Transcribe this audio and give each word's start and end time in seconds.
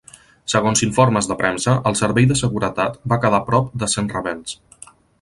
Segons 0.53 0.81
informes 0.87 1.29
de 1.33 1.37
premsa, 1.41 1.77
al 1.91 1.99
Servei 2.01 2.29
de 2.33 2.39
Seguretat 2.41 2.99
va 3.15 3.23
quedar 3.27 3.45
prop 3.51 3.73
de 3.85 3.95
cent 3.97 4.15
rebels. 4.19 4.61